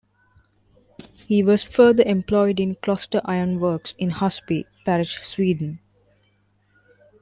He 1.13 1.43
was 1.43 1.63
further 1.63 2.01
employed 2.01 2.59
in 2.59 2.73
Kloster 2.73 3.21
Iron 3.23 3.59
works 3.59 3.93
in 3.99 4.09
Husby 4.09 4.65
parish, 4.83 5.21
Sweden. 5.21 5.79